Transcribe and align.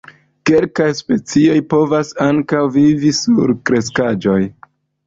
Kelkaj 0.49 0.87
specioj 0.99 1.59
povas 1.75 2.15
ankaŭ 2.29 2.65
vivi 2.79 3.17
sur 3.23 3.57
kreskaĵoj. 3.71 4.41